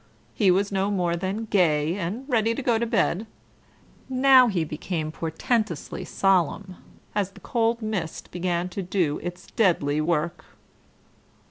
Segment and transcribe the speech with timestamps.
[0.33, 3.27] He was no more than gay and ready to go to bed.
[4.09, 6.75] Now he became portentously solemn,
[7.13, 10.43] as the cold mist began to do its deadly work.